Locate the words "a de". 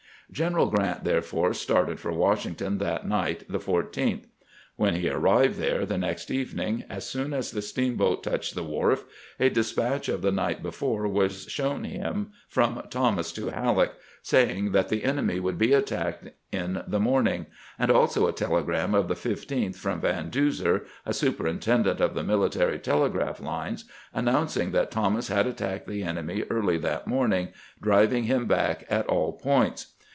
9.41-9.59